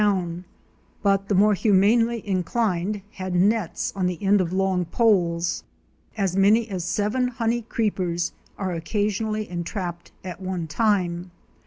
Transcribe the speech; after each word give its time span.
down, 0.03 0.43
but 1.03 1.27
the 1.27 1.35
more 1.35 1.53
humanely 1.53 2.27
inclined 2.27 3.03
had 3.11 3.35
nets 3.35 3.93
on 3.95 4.07
the 4.07 4.19
end 4.23 4.41
of 4.41 4.51
long 4.51 4.83
poles. 4.83 5.63
As 6.17 6.35
many 6.35 6.67
as 6.69 6.83
seven 6.83 7.27
Honey 7.27 7.61
Creepers 7.61 8.31
are 8.57 8.69
occa 8.69 9.05
sionally 9.05 9.47
entrapped 9.47 10.11
at 10.23 10.41
one 10.41 10.65
time. 10.65 11.29